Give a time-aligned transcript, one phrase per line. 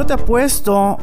[0.00, 0.96] Yo te apuesto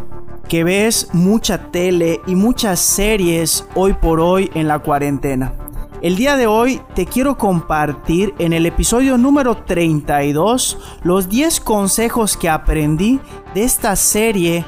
[0.50, 5.54] que ves mucha tele y muchas series hoy por hoy en la cuarentena.
[6.02, 12.36] El día de hoy te quiero compartir en el episodio número 32 los 10 consejos
[12.38, 13.20] que aprendí
[13.54, 14.66] de esta serie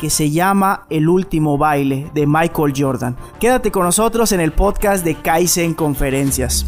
[0.00, 3.16] que se llama El último baile de Michael Jordan.
[3.40, 6.66] Quédate con nosotros en el podcast de Kaizen Conferencias.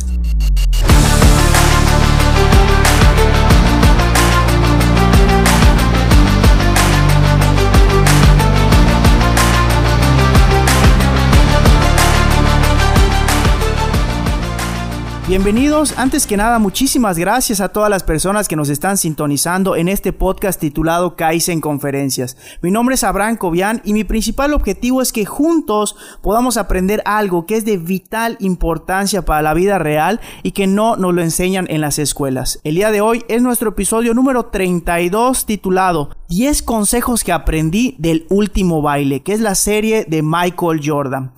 [15.35, 19.89] Bienvenidos, antes que nada muchísimas gracias a todas las personas que nos están sintonizando en
[19.89, 22.37] este podcast titulado Kaizen Conferencias.
[22.63, 27.47] Mi nombre es Abraham Cobian y mi principal objetivo es que juntos podamos aprender algo
[27.47, 31.67] que es de vital importancia para la vida real y que no nos lo enseñan
[31.69, 32.61] en las escuelas.
[32.63, 38.25] El día de hoy es nuestro episodio número 32 titulado 10 consejos que aprendí del
[38.31, 41.33] último baile, que es la serie de Michael Jordan.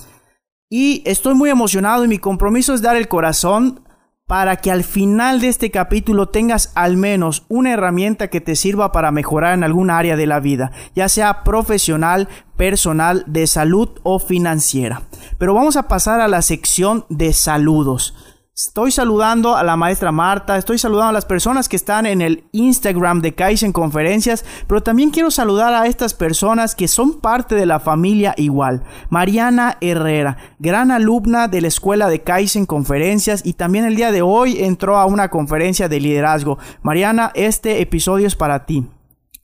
[0.68, 3.85] Y estoy muy emocionado y mi compromiso es dar el corazón
[4.26, 8.90] para que al final de este capítulo tengas al menos una herramienta que te sirva
[8.90, 14.18] para mejorar en algún área de la vida, ya sea profesional, personal, de salud o
[14.18, 15.02] financiera.
[15.38, 18.14] Pero vamos a pasar a la sección de saludos.
[18.58, 22.44] Estoy saludando a la maestra Marta, estoy saludando a las personas que están en el
[22.52, 27.66] Instagram de Kaizen Conferencias, pero también quiero saludar a estas personas que son parte de
[27.66, 28.82] la familia igual.
[29.10, 34.22] Mariana Herrera, gran alumna de la escuela de Kaizen Conferencias y también el día de
[34.22, 36.56] hoy entró a una conferencia de liderazgo.
[36.80, 38.86] Mariana, este episodio es para ti.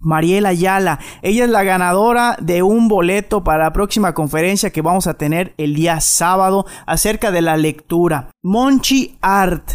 [0.03, 0.99] Mariela Ayala.
[1.23, 5.55] Ella es la ganadora de un boleto para la próxima conferencia que vamos a tener
[5.57, 8.31] el día sábado acerca de la lectura.
[8.43, 9.71] Monchi Art.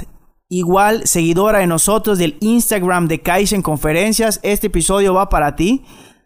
[0.49, 4.39] Igual seguidora de nosotros del Instagram de Kaizen Conferencias.
[4.43, 5.83] Este episodio va para ti.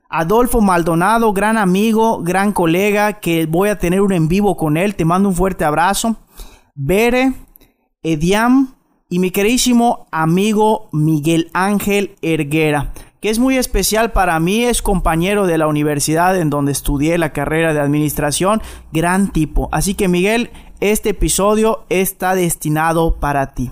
[0.10, 4.96] Adolfo Maldonado, gran amigo, gran colega, que voy a tener un en vivo con él.
[4.96, 6.18] Te mando un fuerte abrazo.
[6.76, 7.34] Bere,
[8.04, 8.76] Ediam
[9.10, 15.46] y mi queridísimo amigo Miguel Ángel Erguera que es muy especial para mí, es compañero
[15.46, 18.62] de la universidad en donde estudié la carrera de administración,
[18.92, 19.70] gran tipo.
[19.72, 20.50] Así que Miguel,
[20.80, 23.72] este episodio está destinado para ti.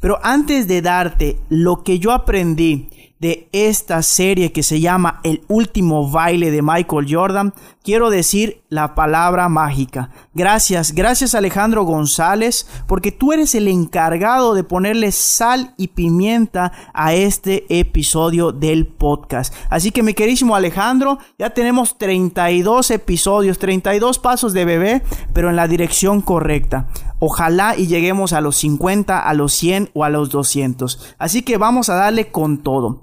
[0.00, 5.42] Pero antes de darte lo que yo aprendí de esta serie que se llama El
[5.48, 7.54] último baile de Michael Jordan,
[7.88, 10.10] quiero decir la palabra mágica.
[10.34, 17.14] Gracias, gracias Alejandro González, porque tú eres el encargado de ponerle sal y pimienta a
[17.14, 19.54] este episodio del podcast.
[19.70, 25.56] Así que mi queridísimo Alejandro, ya tenemos 32 episodios, 32 pasos de bebé, pero en
[25.56, 26.88] la dirección correcta.
[27.20, 31.14] Ojalá y lleguemos a los 50, a los 100 o a los 200.
[31.16, 33.00] Así que vamos a darle con todo.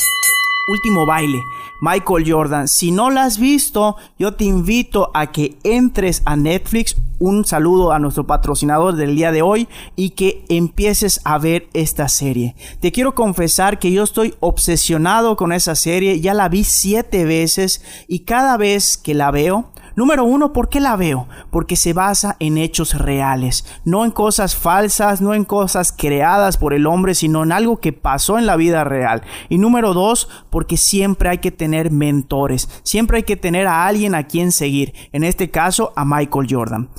[0.68, 1.44] Último baile,
[1.80, 2.68] Michael Jordan.
[2.68, 6.96] Si no la has visto, yo te invito a que entres a Netflix.
[7.20, 12.08] Un saludo a nuestro patrocinador del día de hoy y que empieces a ver esta
[12.09, 12.56] serie.
[12.80, 16.20] Te quiero confesar que yo estoy obsesionado con esa serie.
[16.20, 20.79] Ya la vi siete veces y cada vez que la veo, Número uno, ¿por qué
[20.79, 21.28] la veo?
[21.51, 26.73] Porque se basa en hechos reales, no en cosas falsas, no en cosas creadas por
[26.73, 29.22] el hombre, sino en algo que pasó en la vida real.
[29.50, 34.16] Y número dos, porque siempre hay que tener mentores, siempre hay que tener a alguien
[34.16, 36.89] a quien seguir, en este caso a Michael Jordan.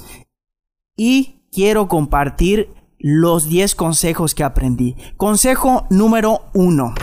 [0.96, 4.96] Y quiero compartir los 10 consejos que aprendí.
[5.16, 6.94] Consejo número uno.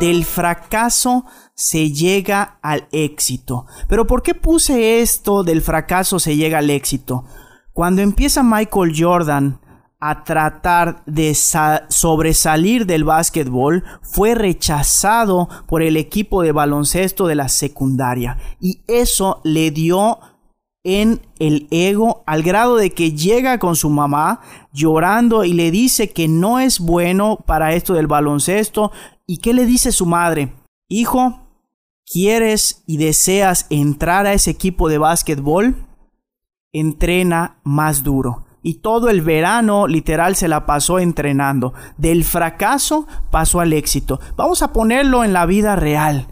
[0.00, 3.66] Del fracaso se llega al éxito.
[3.88, 7.24] Pero ¿por qué puse esto del fracaso se llega al éxito?
[7.72, 9.60] Cuando empieza Michael Jordan
[9.98, 17.48] a tratar de sobresalir del básquetbol, fue rechazado por el equipo de baloncesto de la
[17.48, 18.36] secundaria.
[18.60, 20.18] Y eso le dio
[20.84, 24.40] en el ego al grado de que llega con su mamá
[24.72, 28.92] llorando y le dice que no es bueno para esto del baloncesto.
[29.26, 30.52] ¿Y qué le dice su madre?
[30.88, 31.45] Hijo,
[32.10, 35.74] ¿Quieres y deseas entrar a ese equipo de básquetbol?
[36.72, 38.44] Entrena más duro.
[38.62, 41.74] Y todo el verano literal se la pasó entrenando.
[41.96, 44.20] Del fracaso pasó al éxito.
[44.36, 46.28] Vamos a ponerlo en la vida real.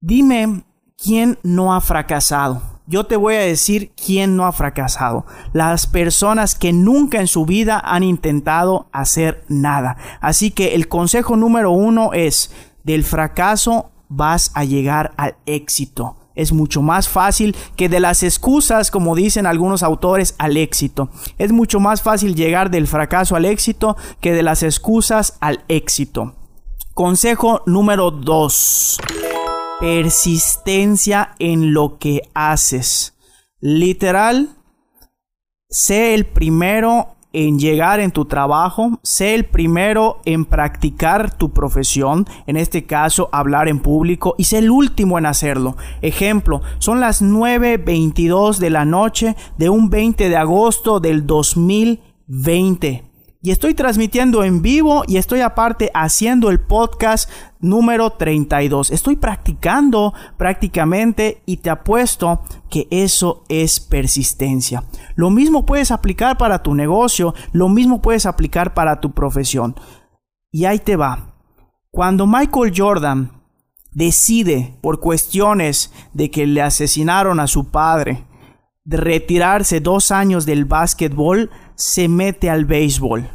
[0.00, 0.64] Dime
[0.96, 2.60] quién no ha fracasado.
[2.86, 5.24] Yo te voy a decir quién no ha fracasado.
[5.52, 9.96] Las personas que nunca en su vida han intentado hacer nada.
[10.20, 16.16] Así que el consejo número uno es, del fracaso vas a llegar al éxito.
[16.34, 21.08] Es mucho más fácil que de las excusas, como dicen algunos autores, al éxito.
[21.38, 26.34] Es mucho más fácil llegar del fracaso al éxito que de las excusas al éxito.
[26.94, 29.00] Consejo número 2.
[29.80, 33.14] persistencia en lo que haces.
[33.60, 34.56] Literal,
[35.68, 42.26] sé el primero en llegar en tu trabajo, sé el primero en practicar tu profesión,
[42.46, 45.76] en este caso hablar en público, y sé el último en hacerlo.
[46.00, 53.13] Ejemplo, son las 9.22 de la noche de un 20 de agosto del 2020
[53.44, 57.30] y estoy transmitiendo en vivo y estoy aparte haciendo el podcast
[57.60, 58.90] número 32.
[58.90, 64.84] Estoy practicando prácticamente y te apuesto que eso es persistencia.
[65.14, 69.76] Lo mismo puedes aplicar para tu negocio, lo mismo puedes aplicar para tu profesión.
[70.50, 71.34] Y ahí te va.
[71.90, 73.42] Cuando Michael Jordan
[73.92, 78.24] decide por cuestiones de que le asesinaron a su padre,
[78.84, 83.30] de retirarse dos años del básquetbol, se mete al béisbol.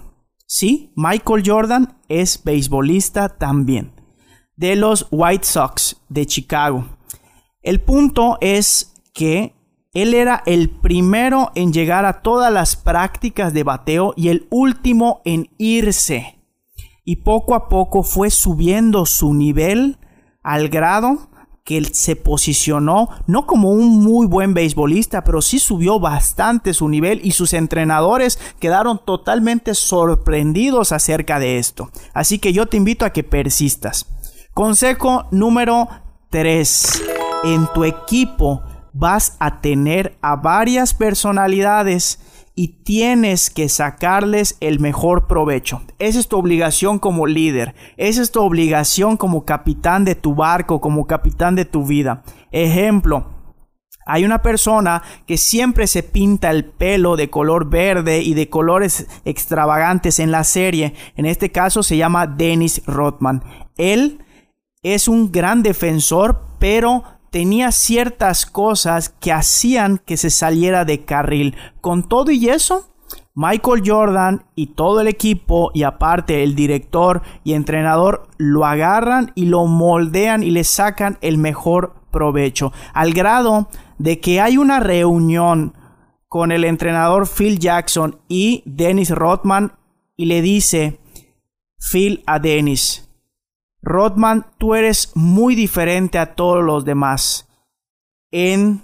[0.46, 3.94] Sí, Michael Jordan es beisbolista también,
[4.56, 6.86] de los White Sox de Chicago.
[7.62, 9.54] El punto es que
[9.94, 15.22] él era el primero en llegar a todas las prácticas de bateo y el último
[15.26, 16.40] en irse.
[17.04, 19.98] Y poco a poco fue subiendo su nivel
[20.44, 21.29] al grado
[21.70, 26.90] que él se posicionó no como un muy buen beisbolista, pero sí subió bastante su
[26.90, 31.92] nivel y sus entrenadores quedaron totalmente sorprendidos acerca de esto.
[32.12, 34.08] Así que yo te invito a que persistas.
[34.56, 35.88] Consejo número
[36.32, 37.04] 3.
[37.44, 42.18] En tu equipo vas a tener a varias personalidades
[42.60, 45.82] y tienes que sacarles el mejor provecho.
[45.98, 47.74] Esa es tu obligación como líder.
[47.96, 52.22] Esa es tu obligación como capitán de tu barco, como capitán de tu vida.
[52.52, 53.30] Ejemplo.
[54.06, 59.08] Hay una persona que siempre se pinta el pelo de color verde y de colores
[59.24, 60.96] extravagantes en la serie.
[61.16, 63.42] En este caso se llama Dennis Rothman.
[63.78, 64.20] Él
[64.84, 71.56] es un gran defensor, pero tenía ciertas cosas que hacían que se saliera de carril.
[71.82, 72.90] Con todo y eso,
[73.36, 79.46] Michael Jordan y todo el equipo y aparte el director y entrenador lo agarran y
[79.46, 82.74] lo moldean y le sacan el mejor provecho.
[82.94, 85.74] Al grado de que hay una reunión
[86.28, 89.74] con el entrenador Phil Jackson y Dennis Rothman
[90.16, 91.00] y le dice
[91.80, 93.09] Phil a Dennis,
[93.82, 97.48] Rodman, tú eres muy diferente a todos los demás.
[98.32, 98.82] En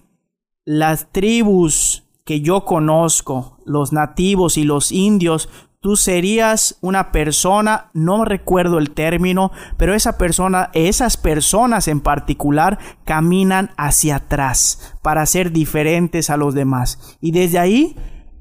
[0.65, 5.49] las tribus que yo conozco, los nativos y los indios,
[5.79, 12.79] tú serías una persona, no recuerdo el término, pero esa persona, esas personas en particular
[13.03, 17.15] caminan hacia atrás para ser diferentes a los demás.
[17.21, 17.95] Y desde ahí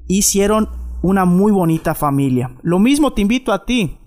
[0.07, 0.69] hicieron
[1.03, 2.55] una muy bonita familia.
[2.63, 3.99] Lo mismo te invito a ti.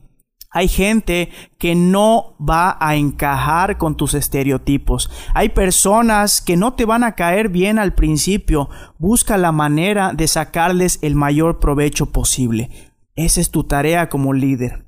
[0.58, 5.08] Hay gente que no va a encajar con tus estereotipos.
[5.32, 8.68] Hay personas que no te van a caer bien al principio.
[8.98, 12.92] Busca la manera de sacarles el mayor provecho posible.
[13.14, 14.84] Esa es tu tarea como líder.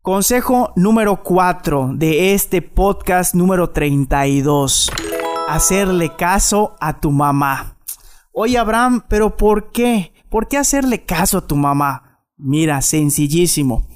[0.00, 4.92] Consejo número 4 de este podcast número 32.
[5.48, 7.78] Hacerle caso a tu mamá.
[8.30, 10.12] Oye Abraham, pero ¿por qué?
[10.30, 12.20] ¿Por qué hacerle caso a tu mamá?
[12.36, 13.88] Mira, sencillísimo.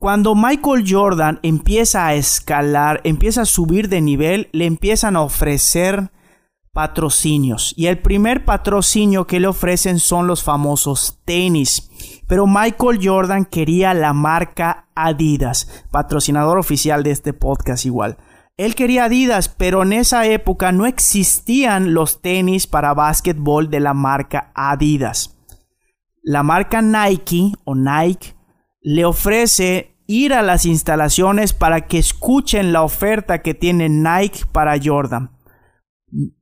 [0.00, 6.10] Cuando Michael Jordan empieza a escalar, empieza a subir de nivel, le empiezan a ofrecer
[6.72, 7.74] patrocinios.
[7.76, 11.90] Y el primer patrocinio que le ofrecen son los famosos tenis.
[12.26, 18.16] Pero Michael Jordan quería la marca Adidas, patrocinador oficial de este podcast igual.
[18.56, 23.92] Él quería Adidas, pero en esa época no existían los tenis para básquetbol de la
[23.92, 25.36] marca Adidas.
[26.22, 28.39] La marca Nike o Nike
[28.80, 34.76] le ofrece ir a las instalaciones para que escuchen la oferta que tiene Nike para
[34.82, 35.30] Jordan.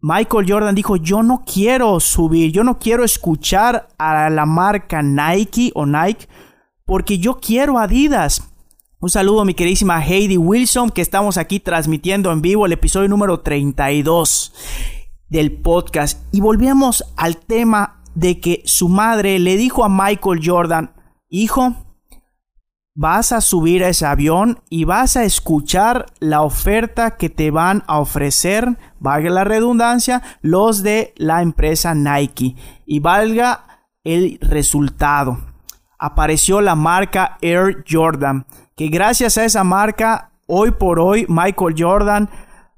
[0.00, 5.72] Michael Jordan dijo, yo no quiero subir, yo no quiero escuchar a la marca Nike
[5.74, 6.26] o Nike,
[6.86, 8.50] porque yo quiero Adidas.
[9.00, 13.08] Un saludo a mi queridísima Heidi Wilson, que estamos aquí transmitiendo en vivo el episodio
[13.08, 14.54] número 32
[15.28, 16.24] del podcast.
[16.34, 20.94] Y volvemos al tema de que su madre le dijo a Michael Jordan,
[21.28, 21.76] hijo,
[22.98, 27.84] vas a subir a ese avión y vas a escuchar la oferta que te van
[27.86, 35.38] a ofrecer, valga la redundancia, los de la empresa Nike y valga el resultado.
[35.96, 42.28] Apareció la marca Air Jordan, que gracias a esa marca, hoy por hoy Michael Jordan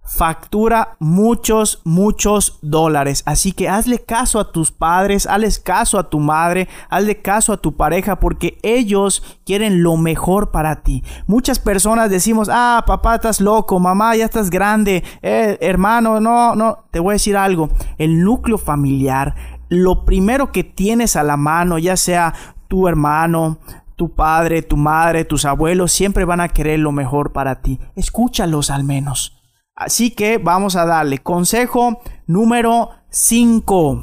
[0.03, 3.23] factura muchos, muchos dólares.
[3.27, 7.57] Así que hazle caso a tus padres, hazle caso a tu madre, hazle caso a
[7.59, 11.05] tu pareja porque ellos quieren lo mejor para ti.
[11.27, 16.85] Muchas personas decimos, ah, papá, estás loco, mamá, ya estás grande, eh, hermano, no, no,
[16.91, 17.71] te voy a decir algo.
[17.97, 19.35] El núcleo familiar,
[19.69, 22.35] lo primero que tienes a la mano, ya sea
[22.67, 23.59] tu hermano,
[23.95, 27.79] tu padre, tu madre, tus abuelos, siempre van a querer lo mejor para ti.
[27.95, 29.40] Escúchalos al menos.
[29.81, 34.03] Así que vamos a darle consejo número 5.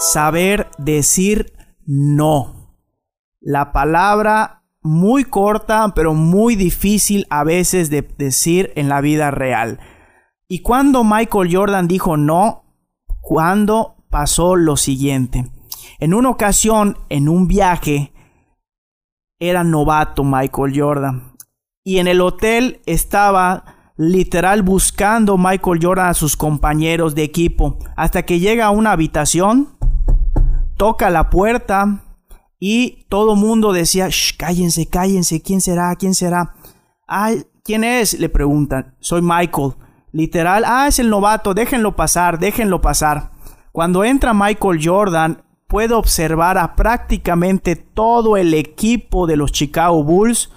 [0.00, 1.52] Saber decir
[1.86, 2.74] no.
[3.40, 9.78] La palabra muy corta, pero muy difícil a veces de decir en la vida real.
[10.48, 12.64] Y cuando Michael Jordan dijo no,
[13.20, 15.52] cuando pasó lo siguiente.
[16.00, 18.12] En una ocasión, en un viaje,
[19.38, 21.36] era novato Michael Jordan.
[21.84, 28.22] Y en el hotel estaba literal buscando Michael Jordan a sus compañeros de equipo hasta
[28.22, 29.76] que llega a una habitación,
[30.78, 32.02] toca la puerta
[32.58, 35.94] y todo mundo decía, Shh, cállense, cállense, ¿quién será?
[35.96, 36.54] ¿Quién será?
[37.06, 38.18] Ay, ¿quién es?
[38.18, 39.74] Le preguntan, soy Michael.
[40.12, 43.32] Literal, ah, es el novato, déjenlo pasar, déjenlo pasar.
[43.70, 50.50] Cuando entra Michael Jordan, puedo observar a prácticamente todo el equipo de los Chicago Bulls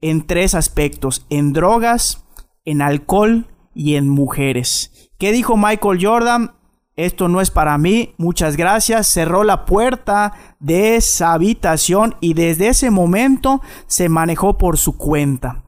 [0.00, 2.24] en tres aspectos, en drogas,
[2.68, 5.10] en alcohol y en mujeres.
[5.18, 6.52] ¿Qué dijo Michael Jordan?
[6.96, 9.06] Esto no es para mí, muchas gracias.
[9.06, 15.64] Cerró la puerta de esa habitación y desde ese momento se manejó por su cuenta.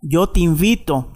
[0.00, 1.12] Yo te invito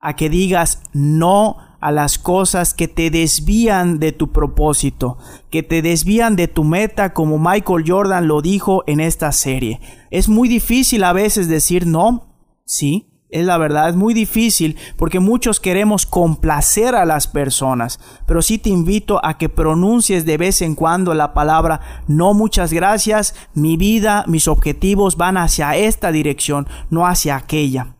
[0.00, 5.18] a que digas no a las cosas que te desvían de tu propósito,
[5.50, 9.80] que te desvían de tu meta, como Michael Jordan lo dijo en esta serie.
[10.10, 15.20] Es muy difícil a veces decir no, sí, es la verdad, es muy difícil porque
[15.20, 20.62] muchos queremos complacer a las personas, pero sí te invito a que pronuncies de vez
[20.62, 26.66] en cuando la palabra no muchas gracias, mi vida, mis objetivos van hacia esta dirección,
[26.90, 27.94] no hacia aquella.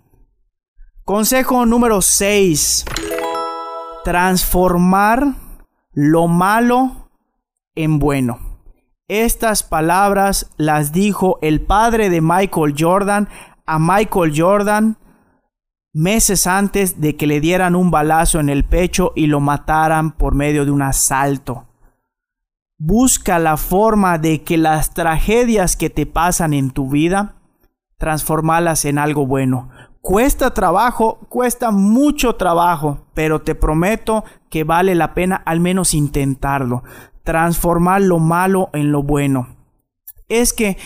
[1.05, 2.85] Consejo número 6.
[4.05, 5.35] Transformar
[5.93, 7.11] lo malo
[7.75, 8.39] en bueno.
[9.09, 13.29] Estas palabras las dijo el padre de Michael Jordan
[13.67, 14.97] a Michael Jordan
[15.93, 20.35] meses antes de que le dieran un balazo en el pecho y lo mataran por
[20.35, 21.67] medio de un asalto.
[22.79, 27.35] Busca la forma de que las tragedias que te pasan en tu vida,
[27.99, 29.69] transformarlas en algo bueno.
[30.01, 36.83] Cuesta trabajo, cuesta mucho trabajo, pero te prometo que vale la pena al menos intentarlo.
[37.23, 39.57] Transformar lo malo en lo bueno.
[40.29, 40.79] Es que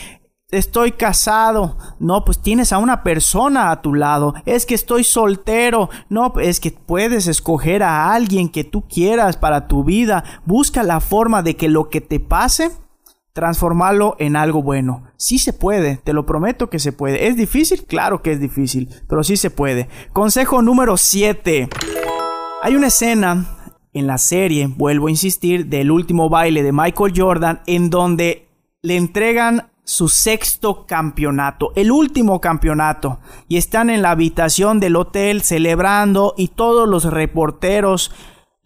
[0.51, 1.77] estoy casado.
[1.99, 4.35] No, pues tienes a una persona a tu lado.
[4.47, 5.91] Es que estoy soltero.
[6.09, 10.25] No, es que puedes escoger a alguien que tú quieras para tu vida.
[10.45, 12.71] Busca la forma de que lo que te pase,
[13.33, 15.05] transformarlo en algo bueno.
[15.17, 17.27] Sí se puede, te lo prometo que se puede.
[17.29, 17.85] ¿Es difícil?
[17.85, 19.89] Claro que es difícil, pero sí se puede.
[20.13, 21.69] Consejo número 7.
[22.63, 23.59] Hay una escena
[23.93, 28.49] en la serie, vuelvo a insistir, del último baile de Michael Jordan en donde
[28.83, 35.43] le entregan su sexto campeonato, el último campeonato, y están en la habitación del hotel
[35.43, 38.11] celebrando y todos los reporteros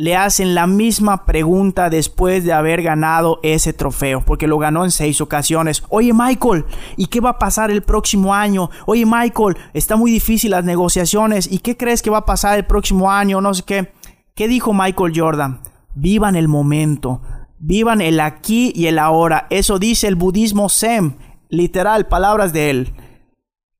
[0.00, 4.92] le hacen la misma pregunta después de haber ganado ese trofeo, porque lo ganó en
[4.92, 5.82] seis ocasiones.
[5.88, 8.70] Oye Michael, ¿y qué va a pasar el próximo año?
[8.86, 12.64] Oye Michael, está muy difícil las negociaciones, ¿y qué crees que va a pasar el
[12.64, 13.40] próximo año?
[13.40, 13.92] No sé qué.
[14.36, 15.62] ¿Qué dijo Michael Jordan?
[15.96, 17.20] Vivan el momento,
[17.60, 19.48] Vivan el aquí y el ahora.
[19.50, 21.16] Eso dice el budismo Zen.
[21.48, 22.92] Literal, palabras de él.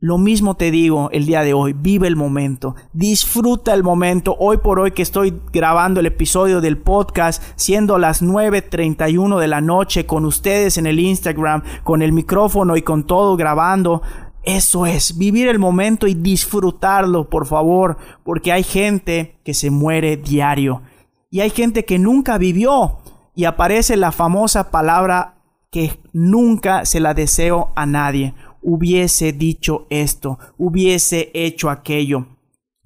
[0.01, 4.37] Lo mismo te digo el día de hoy, vive el momento, disfruta el momento.
[4.39, 9.61] Hoy por hoy que estoy grabando el episodio del podcast, siendo las 9.31 de la
[9.61, 14.03] noche con ustedes en el Instagram, con el micrófono y con todo grabando.
[14.45, 20.17] Eso es, vivir el momento y disfrutarlo, por favor, porque hay gente que se muere
[20.17, 20.83] diario
[21.29, 22.99] y hay gente que nunca vivió
[23.39, 25.37] y aparece la famosa palabra
[25.71, 28.35] que nunca se la deseo a nadie.
[28.63, 32.27] Hubiese dicho esto, hubiese hecho aquello.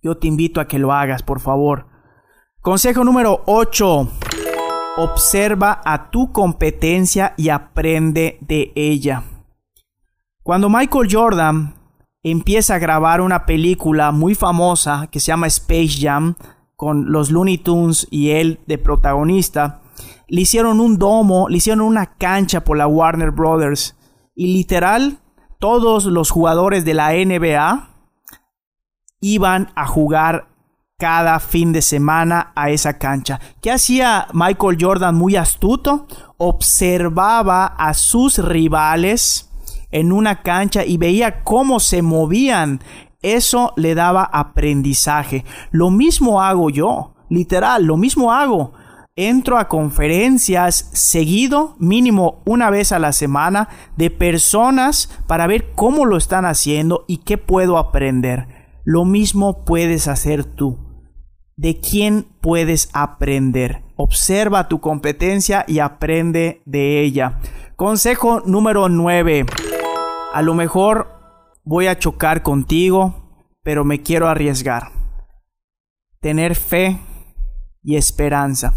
[0.02, 1.86] Yo te invito a que lo hagas, por favor.
[2.60, 4.08] Consejo número 8.
[4.98, 9.22] Observa a tu competencia y aprende de ella.
[10.42, 11.76] Cuando Michael Jordan
[12.22, 16.34] empieza a grabar una película muy famosa que se llama Space Jam,
[16.76, 19.81] con los Looney Tunes y él de protagonista,
[20.32, 23.94] le hicieron un domo, le hicieron una cancha por la Warner Brothers.
[24.34, 25.18] Y literal,
[25.58, 27.90] todos los jugadores de la NBA
[29.20, 30.48] iban a jugar
[30.98, 33.40] cada fin de semana a esa cancha.
[33.60, 36.06] ¿Qué hacía Michael Jordan muy astuto?
[36.38, 39.50] Observaba a sus rivales
[39.90, 42.80] en una cancha y veía cómo se movían.
[43.20, 45.44] Eso le daba aprendizaje.
[45.72, 48.72] Lo mismo hago yo, literal, lo mismo hago.
[49.14, 56.06] Entro a conferencias seguido, mínimo una vez a la semana, de personas para ver cómo
[56.06, 58.48] lo están haciendo y qué puedo aprender.
[58.84, 60.78] Lo mismo puedes hacer tú
[61.58, 63.82] de quién puedes aprender.
[63.96, 67.38] Observa tu competencia y aprende de ella.
[67.76, 69.44] Consejo número 9.
[70.32, 71.08] A lo mejor
[71.64, 74.90] voy a chocar contigo, pero me quiero arriesgar.
[76.20, 76.98] Tener fe
[77.82, 78.72] y esperanza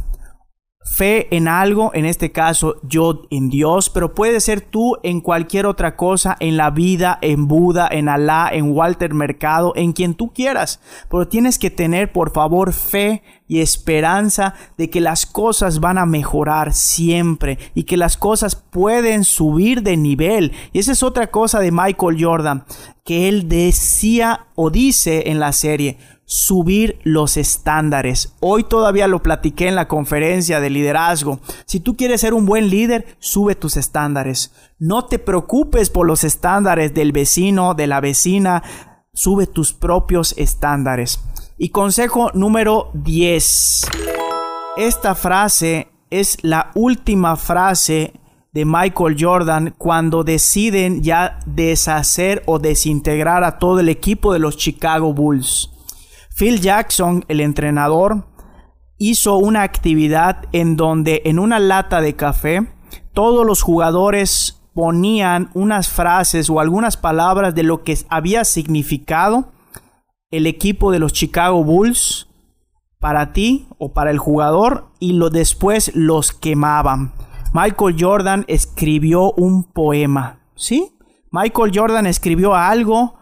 [0.85, 5.65] fe en algo, en este caso yo en Dios, pero puede ser tú en cualquier
[5.65, 10.31] otra cosa, en la vida, en Buda, en Alá, en Walter Mercado, en quien tú
[10.31, 10.79] quieras.
[11.09, 16.05] Pero tienes que tener, por favor, fe y esperanza de que las cosas van a
[16.05, 20.53] mejorar siempre y que las cosas pueden subir de nivel.
[20.71, 22.65] Y esa es otra cosa de Michael Jordan,
[23.03, 28.33] que él decía o dice en la serie, subir los estándares.
[28.39, 31.39] Hoy todavía lo platiqué en la conferencia de liderazgo.
[31.65, 34.51] Si tú quieres ser un buen líder, sube tus estándares.
[34.79, 38.63] No te preocupes por los estándares del vecino, de la vecina.
[39.13, 41.19] Sube tus propios estándares.
[41.57, 43.87] Y consejo número 10.
[44.77, 48.13] Esta frase es la última frase
[48.51, 54.57] de Michael Jordan cuando deciden ya deshacer o desintegrar a todo el equipo de los
[54.57, 55.74] Chicago Bulls.
[56.35, 58.27] Phil Jackson, el entrenador,
[58.97, 62.67] hizo una actividad en donde en una lata de café
[63.13, 69.53] todos los jugadores ponían unas frases o algunas palabras de lo que había significado
[70.29, 72.27] el equipo de los Chicago Bulls
[72.99, 77.13] para ti o para el jugador y lo después los quemaban.
[77.53, 80.97] Michael Jordan escribió un poema, ¿sí?
[81.31, 83.14] Michael Jordan escribió algo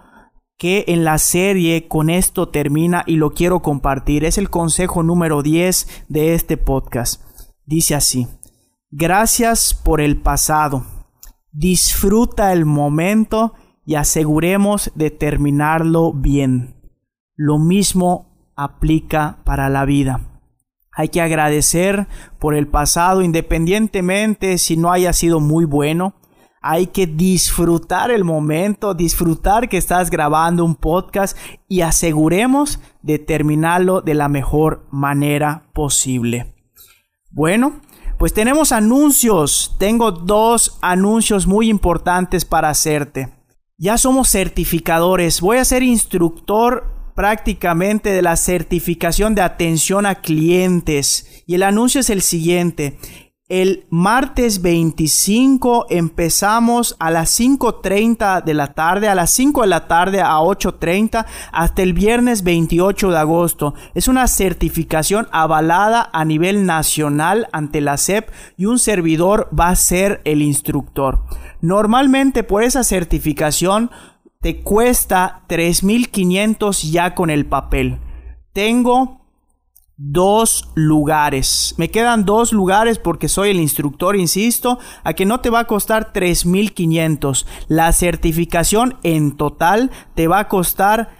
[0.63, 4.23] que en la serie con esto termina y lo quiero compartir.
[4.23, 7.21] Es el consejo número 10 de este podcast.
[7.65, 8.29] Dice así,
[8.89, 10.85] gracias por el pasado.
[11.51, 16.77] Disfruta el momento y aseguremos de terminarlo bien.
[17.35, 20.21] Lo mismo aplica para la vida.
[20.93, 22.07] Hay que agradecer
[22.39, 26.15] por el pasado independientemente si no haya sido muy bueno
[26.63, 34.01] hay que disfrutar el momento, disfrutar que estás grabando un podcast y aseguremos de terminarlo
[34.01, 36.55] de la mejor manera posible.
[37.29, 37.81] Bueno,
[38.17, 39.75] pues tenemos anuncios.
[39.77, 43.33] Tengo dos anuncios muy importantes para hacerte.
[43.77, 45.41] Ya somos certificadores.
[45.41, 51.43] Voy a ser instructor prácticamente de la certificación de atención a clientes.
[51.45, 52.97] Y el anuncio es el siguiente.
[53.53, 59.87] El martes 25 empezamos a las 5.30 de la tarde, a las 5 de la
[59.87, 63.75] tarde a 8.30 hasta el viernes 28 de agosto.
[63.93, 69.75] Es una certificación avalada a nivel nacional ante la SEP y un servidor va a
[69.75, 71.23] ser el instructor.
[71.61, 73.91] Normalmente por esa certificación
[74.41, 77.99] te cuesta 3.500 ya con el papel.
[78.51, 79.22] Tengo
[80.11, 81.75] dos lugares.
[81.77, 85.67] Me quedan dos lugares porque soy el instructor, insisto, a que no te va a
[85.67, 87.45] costar 3.500.
[87.69, 91.15] La certificación en total te va a costar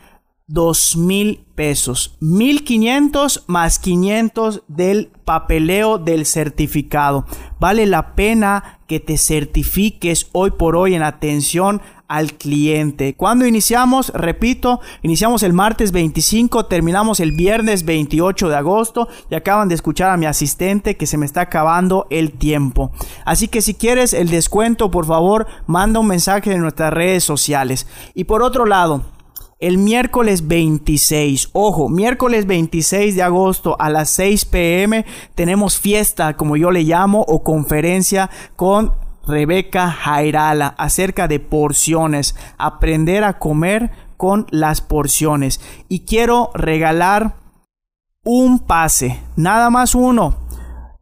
[0.47, 2.17] dos mil pesos.
[2.21, 7.25] 1.500 más 500 del papeleo del certificado.
[7.59, 13.15] Vale la pena que te certifiques hoy por hoy en atención al cliente.
[13.15, 19.69] Cuando iniciamos, repito, iniciamos el martes 25, terminamos el viernes 28 de agosto y acaban
[19.69, 22.91] de escuchar a mi asistente que se me está acabando el tiempo.
[23.25, 27.87] Así que si quieres el descuento, por favor, manda un mensaje en nuestras redes sociales.
[28.13, 29.03] Y por otro lado,
[29.63, 36.57] el miércoles 26, ojo, miércoles 26 de agosto a las 6 pm tenemos fiesta, como
[36.57, 38.91] yo le llamo, o conferencia con
[39.25, 45.61] Rebeca Jairala acerca de porciones, aprender a comer con las porciones.
[45.89, 47.35] Y quiero regalar
[48.23, 50.43] un pase, nada más uno.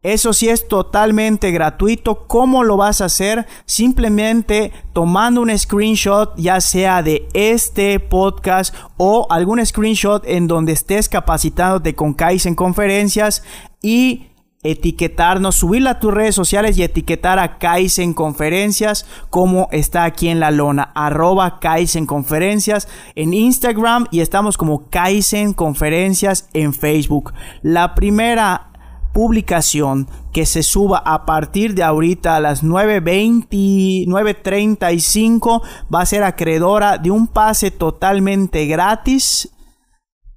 [0.02, 2.26] Eso sí es totalmente gratuito.
[2.26, 3.46] ¿Cómo lo vas a hacer?
[3.66, 11.08] Simplemente tomando un screenshot, ya sea de este podcast o algún screenshot en donde estés
[11.08, 13.44] capacitándote con Kaizen conferencias
[13.80, 14.31] y
[14.62, 20.38] etiquetarnos, subirla a tus redes sociales y etiquetar a Kaizen Conferencias como está aquí en
[20.38, 27.32] la lona, arroba Kaizen Conferencias en Instagram y estamos como Kaizen Conferencias en Facebook.
[27.62, 28.68] La primera
[29.12, 36.22] publicación que se suba a partir de ahorita a las 9.20, 9.35 va a ser
[36.22, 39.50] acreedora de un pase totalmente gratis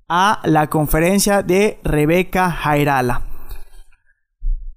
[0.10, 3.35] a la conferencia de Rebeca Jairala.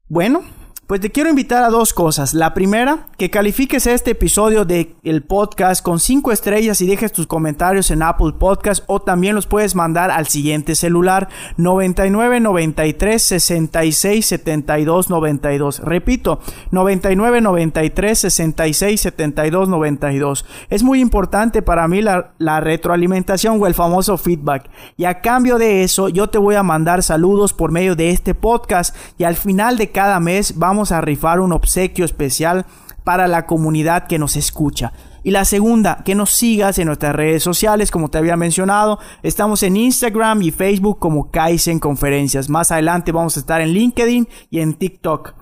[0.08, 0.42] Bueno,
[0.88, 2.32] pues te quiero invitar a dos cosas.
[2.32, 7.26] La primera, que califiques este episodio del el podcast con cinco estrellas y dejes tus
[7.26, 14.24] comentarios en Apple Podcast o también los puedes mandar al siguiente celular 99 93 66
[14.24, 15.80] 72 92.
[15.80, 20.46] Repito, 99 93 66 72 92.
[20.70, 24.70] Es muy importante para mí la, la retroalimentación o el famoso feedback.
[24.96, 28.34] Y a cambio de eso, yo te voy a mandar saludos por medio de este
[28.34, 30.56] podcast y al final de cada mes
[30.92, 32.66] a rifar un obsequio especial
[33.04, 34.92] para la comunidad que nos escucha.
[35.24, 38.98] Y la segunda, que nos sigas en nuestras redes sociales, como te había mencionado.
[39.22, 42.48] Estamos en Instagram y Facebook como Kaizen Conferencias.
[42.48, 45.34] Más adelante vamos a estar en LinkedIn y en TikTok.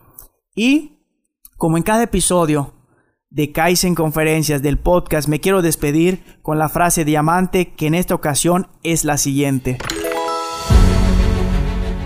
[0.55, 1.03] Y,
[1.57, 2.75] como en cada episodio
[3.31, 8.15] de Kaizen Conferencias del podcast, me quiero despedir con la frase diamante que en esta
[8.15, 9.79] ocasión es la siguiente.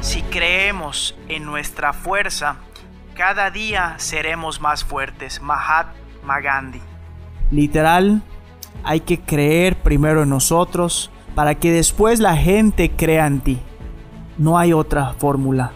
[0.00, 2.56] Si creemos en nuestra fuerza,
[3.20, 5.42] cada día seremos más fuertes.
[5.42, 6.80] Mahatma Gandhi.
[7.50, 8.22] Literal,
[8.82, 13.58] hay que creer primero en nosotros para que después la gente crea en ti.
[14.38, 15.72] No hay otra fórmula.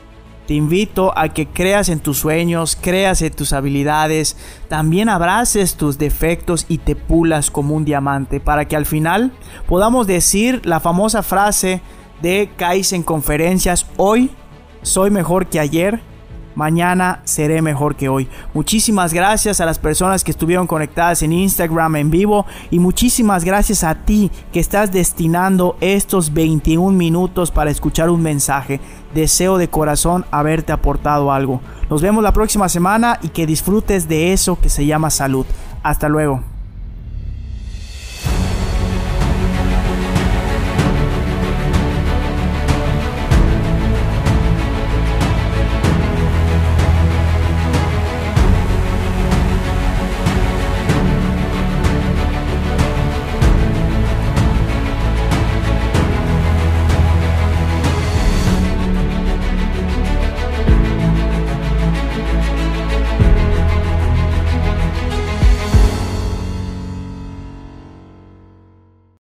[0.46, 5.98] Te invito a que creas en tus sueños, creas en tus habilidades, también abraces tus
[5.98, 9.33] defectos y te pulas como un diamante para que al final
[9.68, 11.83] podamos decir la famosa frase
[12.22, 14.30] de Kaizen conferencias, hoy
[14.80, 16.13] soy mejor que ayer
[16.54, 18.28] mañana seré mejor que hoy.
[18.52, 23.84] Muchísimas gracias a las personas que estuvieron conectadas en Instagram en vivo y muchísimas gracias
[23.84, 28.80] a ti que estás destinando estos 21 minutos para escuchar un mensaje.
[29.14, 31.60] Deseo de corazón haberte aportado algo.
[31.90, 35.46] Nos vemos la próxima semana y que disfrutes de eso que se llama salud.
[35.82, 36.53] Hasta luego.